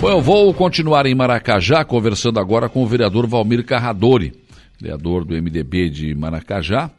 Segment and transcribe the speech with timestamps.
[0.00, 4.32] Bom, eu vou continuar em Maracajá, conversando agora com o vereador Valmir Carradori,
[4.80, 6.90] vereador do MDB de Maracajá.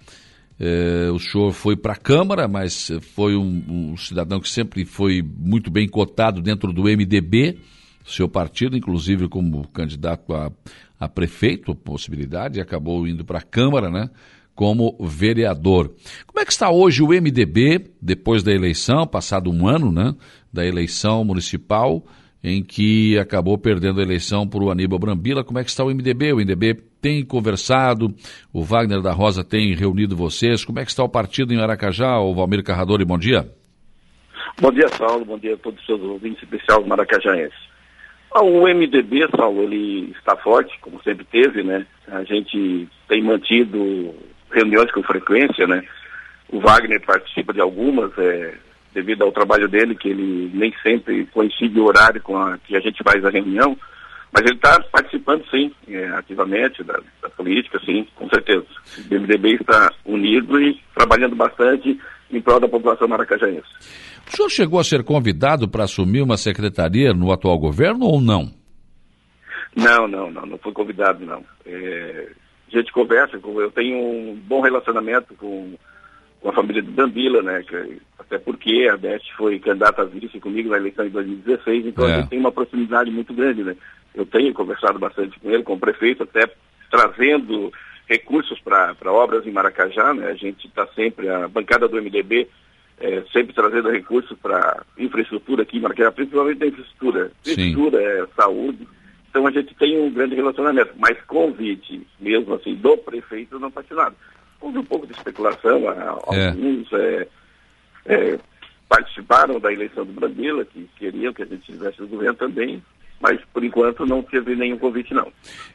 [0.59, 5.23] É, o senhor foi para a Câmara, mas foi um, um, cidadão que sempre foi
[5.23, 7.57] muito bem cotado dentro do MDB,
[8.05, 10.51] seu partido, inclusive como candidato a,
[10.99, 14.11] a prefeito, possibilidade, acabou indo para a Câmara, né?
[14.53, 15.91] Como vereador.
[16.27, 20.13] Como é que está hoje o MDB, depois da eleição, passado um ano, né?
[20.53, 22.05] Da eleição municipal
[22.43, 25.43] em que acabou perdendo a eleição para o Aníbal Brambila.
[25.43, 26.33] Como é que está o MDB?
[26.33, 28.13] O MDB tem conversado,
[28.51, 30.65] o Wagner da Rosa tem reunido vocês.
[30.65, 32.19] Como é que está o partido em Aracajá?
[32.19, 33.47] O Valmir Carradori, bom dia.
[34.59, 35.25] Bom dia, Saulo.
[35.25, 37.71] Bom dia a todos os seus ouvintes, especial maracajaenses.
[38.33, 41.85] Ah, o MDB, Saulo, ele está forte, como sempre teve, né?
[42.07, 44.15] A gente tem mantido
[44.51, 45.83] reuniões com frequência, né?
[46.49, 48.53] O Wagner participa de algumas, é,
[48.93, 52.79] devido ao trabalho dele, que ele nem sempre coincide o horário com a que a
[52.79, 53.77] gente faz a reunião,
[54.31, 58.65] mas ele está participando, sim, é, ativamente da, da, política, sim, com certeza.
[59.09, 61.99] O MDB está unido e trabalhando bastante
[62.31, 63.67] em prol da população maracajaense.
[64.27, 68.51] O senhor chegou a ser convidado para assumir uma secretaria no atual governo ou não?
[69.75, 71.43] Não, não, não, não fui convidado, não.
[71.65, 72.29] É,
[72.71, 75.75] a gente conversa, eu tenho um bom relacionamento com
[76.41, 77.63] com a família de Dambila, né?
[77.63, 82.07] Que, até porque a Beth foi candidata a vice comigo na eleição de 2016, então
[82.07, 82.13] é.
[82.13, 83.75] a gente tem uma proximidade muito grande, né?
[84.13, 86.49] Eu tenho conversado bastante com ele, com o prefeito, até
[86.89, 87.71] trazendo
[88.09, 90.27] recursos para obras em Maracajá, né?
[90.27, 92.47] A gente está sempre, a bancada do MDB,
[92.99, 97.31] é, sempre trazendo recursos para infraestrutura aqui em Maracajá, principalmente a infraestrutura.
[97.45, 98.87] Infraestrutura, é, saúde.
[99.29, 103.85] Então a gente tem um grande relacionamento, mas convite mesmo assim do prefeito não faz
[103.91, 104.15] nada
[104.61, 106.49] houve um pouco de especulação, é.
[106.49, 107.27] alguns é.
[108.05, 108.39] É,
[108.91, 112.83] participaram da eleição do Brandila, que queriam que a gente tivesse o governo também,
[113.21, 115.31] mas por enquanto não teve nenhum convite não.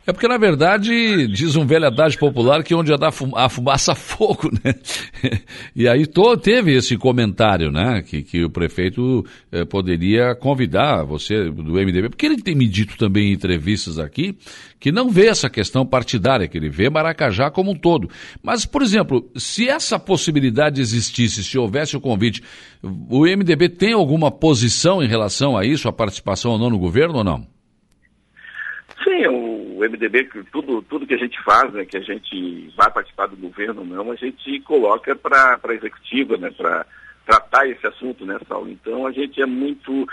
[0.06, 4.50] É porque na verdade diz um velho adágio popular que onde dá a fumaça fogo,
[4.62, 4.74] né?
[5.74, 8.02] E aí tô, teve esse comentário, né?
[8.02, 12.98] Que, que o prefeito eh, poderia convidar você do MDB, porque ele tem me dito
[12.98, 14.36] também em entrevistas aqui
[14.78, 18.08] que não vê essa questão partidária, que ele vê Maracajá como um todo.
[18.42, 22.42] Mas, por exemplo, se essa possibilidade existisse, se houvesse o convite,
[22.82, 27.18] o MDB tem alguma posição em relação a isso, a participação ou não no governo
[27.18, 27.46] ou não?
[29.02, 33.26] Sim, o MDB, tudo, tudo que a gente faz, né, que a gente vai participar
[33.26, 36.84] do governo ou não, a gente coloca para a executiva, né, para
[37.26, 38.70] tratar esse assunto, né, Saulo?
[38.70, 40.06] Então a gente é muito.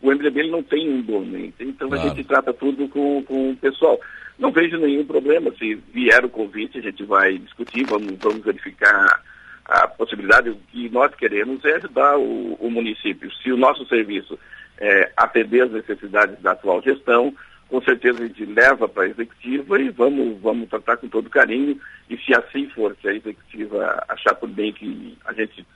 [0.00, 2.02] O MDB ele não tem um dono, então claro.
[2.02, 3.98] a gente trata tudo com, com o pessoal.
[4.38, 5.50] Não vejo nenhum problema.
[5.58, 9.22] Se vier o convite, a gente vai discutir, vamos, vamos verificar
[9.64, 10.50] a possibilidade.
[10.50, 13.32] O que nós queremos é ajudar o, o município.
[13.36, 14.38] Se o nosso serviço
[14.78, 17.34] é, atender as necessidades da atual gestão,
[17.68, 21.80] com certeza a gente leva para a executiva e vamos, vamos tratar com todo carinho.
[22.08, 25.66] E se assim for, se a executiva achar por bem que a gente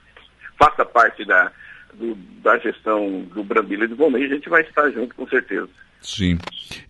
[0.58, 1.50] faça parte da,
[1.94, 5.68] do, da gestão do Brambila e do Volney, a gente vai estar junto com certeza.
[6.00, 6.38] Sim.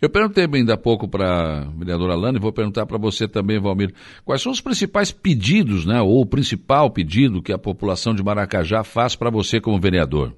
[0.01, 3.61] Eu perguntei ainda há pouco para a vereadora Lana e vou perguntar para você também,
[3.61, 3.93] Valmir,
[4.25, 8.85] quais são os principais pedidos, né, ou o principal pedido que a população de Maracajá
[8.85, 10.33] faz para você como vereador?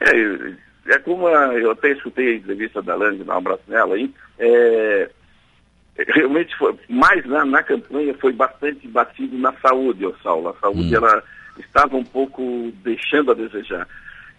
[0.00, 3.96] É, é como a, eu até escutei a entrevista da Lani, dar um abraço nela
[3.96, 5.10] aí, é,
[6.08, 10.48] realmente foi, mais na, na, campanha foi bastante batido na saúde, o Saulo.
[10.48, 10.96] A saúde hum.
[10.96, 11.22] ela
[11.58, 13.86] estava um pouco deixando a desejar.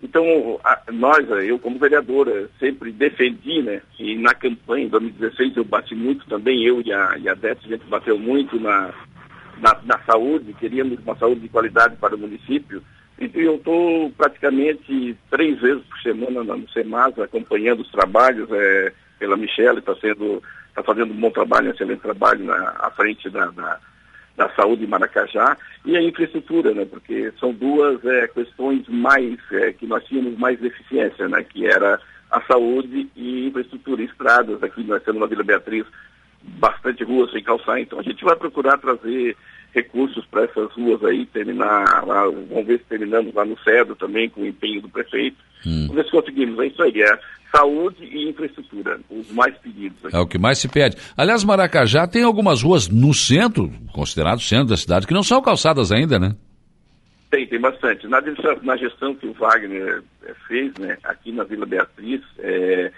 [0.01, 5.63] Então, a, nós, eu como vereadora, sempre defendi, né, e na campanha em 2016 eu
[5.63, 8.93] bati muito também, eu e a, e a Dete, a gente bateu muito na,
[9.61, 12.83] na, na saúde, queríamos uma saúde de qualidade para o município,
[13.17, 19.37] e eu estou praticamente três vezes por semana no SEMAS acompanhando os trabalhos é, pela
[19.37, 23.45] Michelle, está sendo, está fazendo um bom trabalho, um excelente trabalho na, à frente da,
[23.51, 23.79] da,
[24.35, 26.85] da saúde em Maracajá e a infraestrutura, né?
[26.85, 31.43] Porque são duas é, questões mais é, que nós tínhamos mais deficiência, né?
[31.43, 31.99] Que era
[32.31, 34.61] a saúde e infraestrutura, estradas.
[34.63, 35.85] Aqui nós temos na Vila Beatriz
[36.59, 39.35] bastante ruas sem calçar, então a gente vai procurar trazer
[39.73, 44.29] recursos para essas ruas aí, terminar lá, vamos ver se terminamos lá no Cedo também,
[44.29, 45.37] com o empenho do prefeito.
[45.65, 45.87] Hum.
[45.87, 47.19] Vamos ver se conseguimos, é isso aí, é
[47.55, 50.05] saúde e infraestrutura, os mais pedidos.
[50.05, 50.15] Aqui.
[50.15, 50.97] É o que mais se pede.
[51.15, 55.91] Aliás, Maracajá tem algumas ruas no centro, considerado centro da cidade, que não são calçadas
[55.91, 56.35] ainda, né?
[57.29, 58.07] Tem, tem bastante.
[58.07, 58.21] Na,
[58.61, 62.91] na gestão que o Wagner eh, fez, né, aqui na Vila Beatriz, é,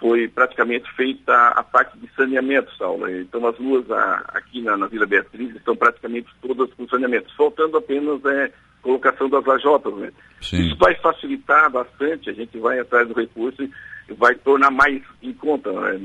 [0.00, 3.08] foi praticamente feita a parte de saneamento, Saulo.
[3.08, 7.76] Então as ruas a, aqui na, na, Vila Beatriz estão praticamente todas com saneamento, faltando
[7.76, 8.50] apenas é,
[8.80, 9.94] colocação das lajotas.
[9.96, 10.10] Né?
[10.40, 13.70] Isso vai facilitar bastante, a gente vai atrás do recurso e
[14.14, 16.00] vai tornar mais em conta, né?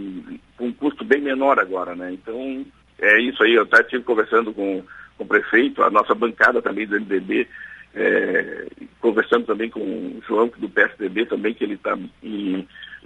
[0.57, 1.95] com um custo bem menor agora.
[1.95, 2.12] Né?
[2.12, 2.65] Então
[3.00, 4.83] é isso aí, eu até estive conversando com,
[5.18, 7.48] com o prefeito, a nossa bancada também do MDB,
[7.95, 8.68] é,
[9.00, 11.98] conversando também com o João do PSDB também, que ele está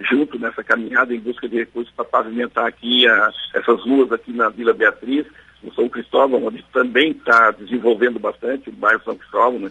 [0.08, 4.48] junto nessa caminhada em busca de recursos para pavimentar aqui a, essas ruas aqui na
[4.48, 5.26] Vila Beatriz,
[5.62, 9.70] no São Cristóvão, onde também está desenvolvendo bastante, o bairro São Cristóvão, né,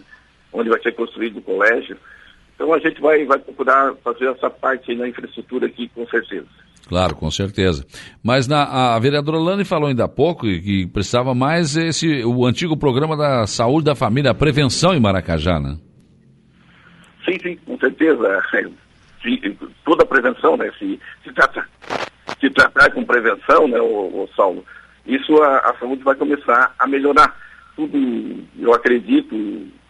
[0.52, 1.96] onde vai ser construído o colégio.
[2.54, 6.46] Então a gente vai, vai procurar fazer essa parte na infraestrutura aqui, com certeza.
[6.86, 7.86] Claro, com certeza.
[8.22, 12.44] Mas na, a, vereadora Lani falou ainda há pouco que, que precisava mais esse o
[12.44, 15.78] antigo programa da saúde da família, a prevenção em Maracajá, né?
[17.24, 18.42] Sim, sim, com certeza
[19.22, 20.70] se, toda a prevenção, né?
[20.78, 21.66] Se, se, trata,
[22.40, 24.64] se tratar com prevenção, né, o, o Saulo,
[25.06, 27.34] isso a, a, saúde vai começar a melhorar.
[27.76, 27.98] Tudo,
[28.58, 29.34] eu acredito,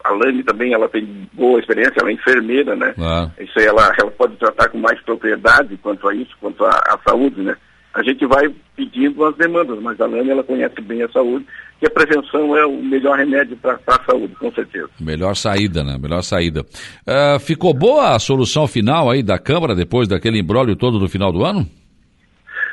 [0.03, 2.93] a Lani também, ela tem boa experiência, ela é enfermeira, né?
[2.97, 3.29] Ah.
[3.39, 7.41] Isso aí ela, ela pode tratar com mais propriedade quanto a isso, quanto à saúde,
[7.41, 7.55] né?
[7.93, 11.45] A gente vai pedindo as demandas, mas a Lani, ela conhece bem a saúde
[11.79, 14.89] que a prevenção é o melhor remédio para a saúde, com certeza.
[14.99, 15.97] Melhor saída, né?
[15.99, 16.61] Melhor saída.
[16.61, 21.31] Uh, ficou boa a solução final aí da Câmara depois daquele embrólio todo no final
[21.31, 21.67] do ano?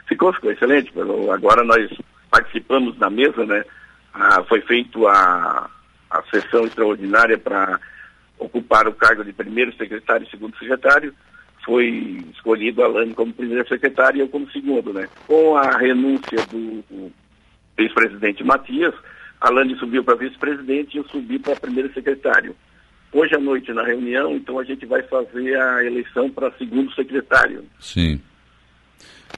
[0.07, 0.93] Ficou, ficou excelente.
[1.33, 1.91] Agora nós
[2.31, 3.65] participamos da mesa, né?
[4.13, 5.71] Ah, foi feito a,
[6.11, 7.81] a sessão extraordinária para
[8.39, 11.15] ocupar o cargo de primeiro secretário e segundo secretário.
[11.65, 15.09] Foi escolhido Alane como primeiro secretário e eu como segundo, né?
[15.27, 17.13] Com a renúncia do, do
[17.77, 18.95] ex-presidente Matias,
[19.41, 22.57] Alane subiu para vice-presidente e eu subi para primeiro secretário.
[23.13, 27.65] Hoje à noite na reunião, então a gente vai fazer a eleição para segundo secretário.
[27.81, 28.21] Sim.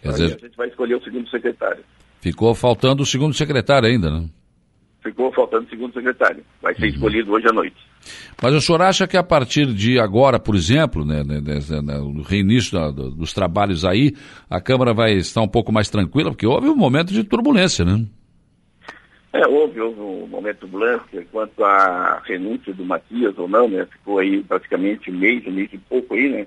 [0.02, 1.84] Quer dizer, a gente vai escolher o segundo secretário.
[2.20, 4.28] Ficou faltando o segundo secretário ainda, né?
[5.02, 6.44] Ficou faltando o segundo secretário.
[6.60, 6.88] Vai ser uhum.
[6.88, 7.89] escolhido hoje à noite.
[8.42, 11.98] Mas o senhor acha que a partir de agora, por exemplo, né, né, né, né
[11.98, 14.14] no reinício da, dos trabalhos aí,
[14.48, 16.30] a Câmara vai estar um pouco mais tranquila?
[16.30, 18.04] Porque houve um momento de turbulência, né?
[19.32, 23.86] É, houve, houve um momento blanco quanto à renúncia do Matias ou não, né?
[23.86, 26.46] Ficou aí praticamente um mês, um mês e pouco aí, né?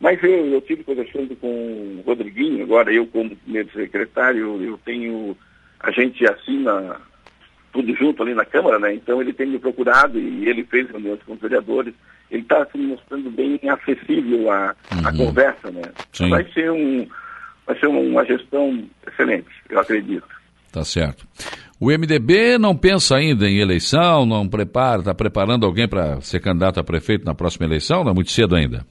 [0.00, 5.36] Mas eu, eu tive conversando com o Rodriguinho, agora eu como primeiro secretário, eu tenho,
[5.78, 7.00] a gente assina
[7.74, 8.94] tudo junto ali na Câmara, né?
[8.94, 11.92] Então ele tem me procurado e ele fez reuniões com os vereadores.
[12.30, 15.06] Ele está se mostrando bem acessível à, uhum.
[15.06, 15.82] à conversa, né?
[16.12, 16.30] Sim.
[16.30, 17.06] Vai ser um,
[17.66, 20.26] vai ser uma gestão excelente, eu acredito.
[20.72, 21.26] Tá certo.
[21.80, 26.78] O MDB não pensa ainda em eleição, não prepara, está preparando alguém para ser candidato
[26.78, 28.04] a prefeito na próxima eleição?
[28.04, 28.86] Não é muito cedo ainda?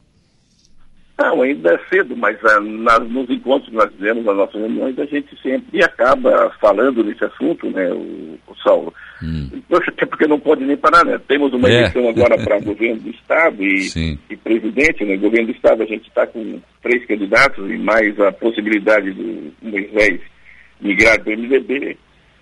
[1.17, 4.97] Não, ainda é cedo, mas uh, nas, nos encontros que nós fizemos, nas nossas reuniões,
[4.97, 8.91] a gente sempre acaba falando nesse assunto, né, o, o Saulo.
[9.21, 9.49] Hum.
[9.71, 11.19] Até porque não pode nem parar, né?
[11.27, 11.73] Temos uma é.
[11.73, 15.15] eleição agora para governo do Estado e, e presidente, né?
[15.17, 20.19] Governo do Estado, a gente está com três candidatos e mais a possibilidade do Moisés
[20.81, 21.95] migrar do MDB.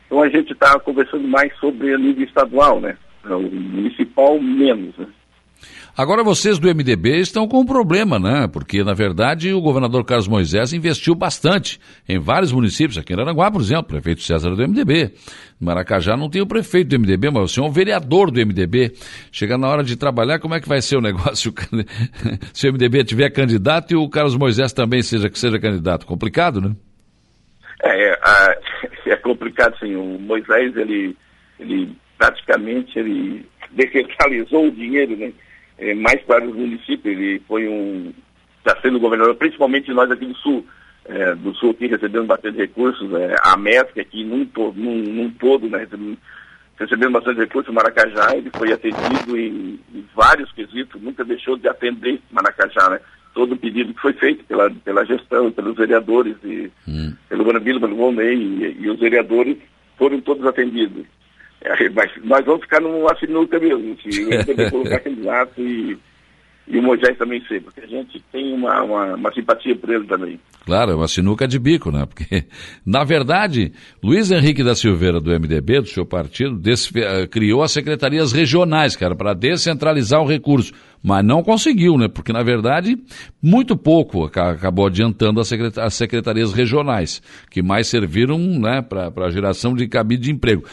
[0.06, 2.98] Então a gente está conversando mais sobre a nível estadual, né?
[3.26, 5.08] O municipal menos, né?
[5.98, 8.48] Agora vocês do MDB estão com um problema, né?
[8.52, 13.52] Porque, na verdade, o governador Carlos Moisés investiu bastante em vários municípios, aqui em Aranguá,
[13.52, 15.14] por exemplo, prefeito César do MDB.
[15.60, 18.94] Maracajá não tem o prefeito do MDB, mas o senhor é um vereador do MDB.
[19.32, 21.54] Chega na hora de trabalhar, como é que vai ser o negócio?
[22.54, 26.06] Se o MDB tiver candidato e o Carlos Moisés também seja, que seja candidato.
[26.06, 26.76] Complicado, né?
[27.84, 28.60] É, é,
[29.12, 29.96] é complicado, sim.
[29.96, 31.16] O Moisés, ele,
[31.60, 35.32] ele praticamente ele descentralizou o dinheiro, né?
[35.82, 37.18] É, mais para os municípios.
[37.18, 38.14] Ele foi um.
[38.60, 40.66] Está sendo governador, principalmente nós aqui do Sul.
[41.06, 43.12] É, do Sul aqui recebendo bastante recursos.
[43.14, 45.80] É, a MESC aqui num, to, num, num todo, né?
[45.80, 46.18] Recebendo,
[46.78, 52.20] recebendo bastante recursos, Maracajá, ele foi atendido em, em, vários quesitos, nunca deixou de atender
[52.32, 53.00] Maracajá, né?
[53.34, 57.14] todo o pedido que foi feito pela, pela gestão, pelos vereadores, e, hum.
[57.30, 59.58] pelo Guanabilo, pelo Volney, e, e, os vereadores
[59.98, 61.06] foram todos atendidos.
[61.64, 65.98] É, mas nós vamos ficar numa sinuca mesmo, se o MDB colocar candidato e,
[66.68, 70.06] e o Moisés também ser, porque a gente tem uma, uma, uma simpatia por ele
[70.06, 70.40] também.
[70.66, 72.06] Claro, é uma sinuca de bico, né?
[72.06, 72.46] Porque,
[72.86, 76.60] na verdade, Luiz Henrique da Silveira, do MDB, do seu partido,
[76.96, 80.72] eh, criou as secretarias regionais, era para descentralizar o recurso,
[81.04, 82.08] mas não conseguiu, né?
[82.08, 82.98] Porque, na verdade,
[83.42, 89.76] muito pouco acabou adiantando as, as secretarias regionais, que mais serviram né, para a geração
[89.76, 90.64] de cabide de emprego.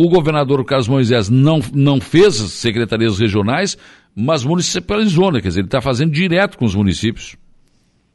[0.00, 3.76] O governador Carlos Moisés não, não fez secretarias regionais,
[4.14, 5.40] mas municipalizou, né?
[5.40, 7.36] Quer dizer, ele está fazendo direto com os municípios.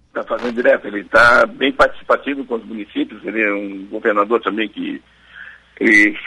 [0.08, 4.70] Está fazendo direto, ele está bem participativo com os municípios, ele é um governador também
[4.70, 5.02] que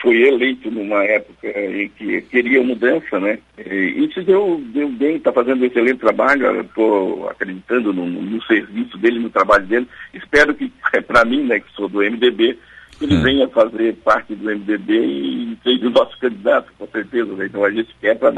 [0.02, 3.38] foi eleito numa época em que queria mudança, né?
[3.56, 8.98] E isso deu, deu bem, está fazendo um excelente trabalho, estou acreditando no, no, serviço
[8.98, 9.88] dele, no trabalho dele.
[10.12, 10.70] Espero que,
[11.06, 12.58] para mim, né, que sou do MDB,
[13.00, 13.20] ele é.
[13.20, 17.32] venha fazer parte do MDB e seja o nosso candidato, com certeza.
[17.34, 17.46] Né?
[17.46, 18.32] Então a gente quer para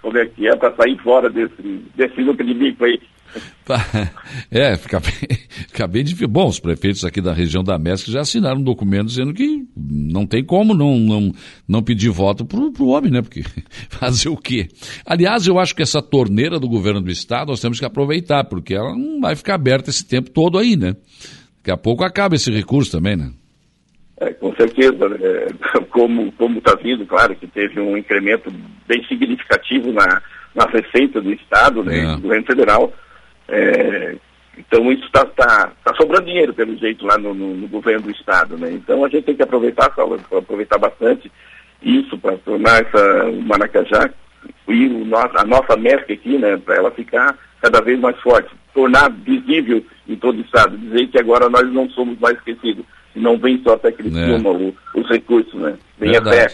[0.00, 3.00] como é que é, para sair fora desse, desse lucro inimigo aí.
[4.50, 5.12] É, fica bem,
[5.66, 6.28] fica bem difícil.
[6.28, 10.26] Bom, os prefeitos aqui da região da MESC já assinaram um documento dizendo que não
[10.26, 11.32] tem como não, não,
[11.66, 13.22] não pedir voto pro, pro homem, né?
[13.22, 13.42] Porque
[13.90, 14.68] fazer o quê?
[15.04, 18.74] Aliás, eu acho que essa torneira do governo do estado nós temos que aproveitar, porque
[18.74, 20.94] ela não vai ficar aberta esse tempo todo aí, né?
[21.56, 23.32] Daqui a pouco acaba esse recurso também, né?
[24.20, 25.48] É, com certeza, é,
[25.90, 28.50] como está vindo, claro que teve um incremento
[28.86, 30.22] bem significativo na,
[30.54, 32.14] na receita do Estado, né, é.
[32.14, 32.92] do governo federal.
[33.48, 34.16] É,
[34.56, 38.10] então isso está tá, tá sobrando dinheiro, pelo jeito, lá no, no, no, governo do
[38.12, 38.56] Estado.
[38.56, 38.70] Né?
[38.72, 41.30] Então a gente tem que aproveitar, aproveitar bastante
[41.82, 44.10] isso para tornar essa Maracajá
[44.68, 48.50] e o nosso, a nossa MESC aqui, né, para ela ficar cada vez mais forte,
[48.72, 53.38] tornar visível em todo o Estado, dizer que agora nós não somos mais esquecidos não
[53.38, 54.36] vem só até aquele é.
[54.36, 55.74] o, os recursos, né?
[55.98, 56.48] Vem até,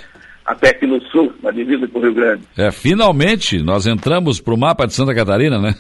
[0.44, 2.42] até aqui no sul, na divisa com o Rio Grande.
[2.56, 5.74] É, finalmente nós entramos para o mapa de Santa Catarina, né?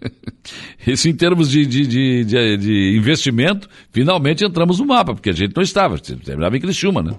[0.86, 5.34] Isso em termos de, de, de, de, de investimento, finalmente entramos no mapa, porque a
[5.34, 7.14] gente não estava, terminava em Criciúma, né?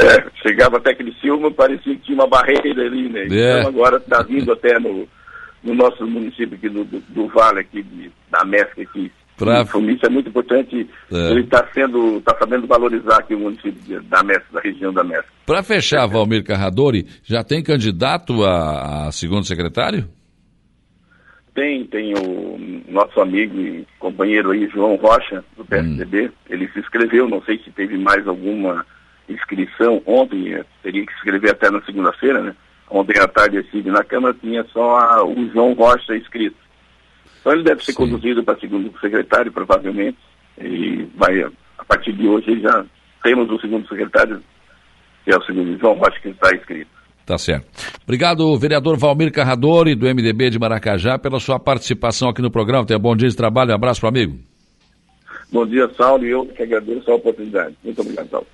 [0.00, 3.26] É, chegava até Criciúma, parecia que tinha uma barreira ali, né?
[3.30, 3.58] É.
[3.58, 5.08] Então agora está vindo até no,
[5.64, 9.62] no nosso município aqui do, do, do Vale, aqui de, da Mesca aqui, Pra...
[9.62, 10.88] Isso é muito importante.
[11.12, 11.30] É.
[11.30, 15.30] Ele está sendo, está sabendo valorizar aqui o município da Mestre, da região da Mestre.
[15.46, 20.08] Para fechar, Valmir Carradori, já tem candidato a, a segundo secretário?
[21.54, 26.26] Tem, tem o nosso amigo e companheiro aí, João Rocha, do PSDB.
[26.26, 26.32] Hum.
[26.50, 28.84] Ele se inscreveu, não sei se teve mais alguma
[29.28, 32.54] inscrição ontem, eh, teria que se inscrever até na segunda-feira, né?
[32.90, 36.56] Ontem à tarde, estive na Câmara, tinha só a, o João Rocha inscrito.
[37.48, 37.98] Então ele deve ser Sim.
[37.98, 40.18] conduzido para segundo secretário, provavelmente,
[40.60, 41.40] e vai,
[41.78, 42.84] a partir de hoje já
[43.22, 44.42] temos o segundo secretário,
[45.24, 46.90] que é o segundo João Rocha, que está inscrito.
[47.24, 47.66] Tá certo.
[48.02, 52.84] Obrigado, vereador Valmir Carradori, do MDB de Maracajá, pela sua participação aqui no programa.
[52.84, 53.70] Tenha bom dia de trabalho.
[53.70, 54.38] Um abraço para o amigo.
[55.50, 57.74] Bom dia, Saulo, e eu que agradeço a oportunidade.
[57.82, 58.46] Muito obrigado, Saulo.